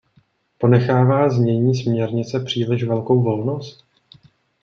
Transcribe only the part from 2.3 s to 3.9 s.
příliš velkou volnost?